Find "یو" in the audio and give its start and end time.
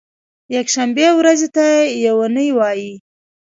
2.05-2.17